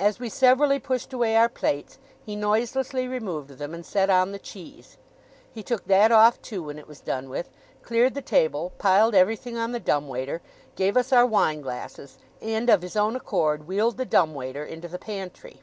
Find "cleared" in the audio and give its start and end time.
7.80-8.14